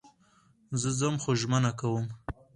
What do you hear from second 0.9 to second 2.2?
ځم خو ژمنه کوم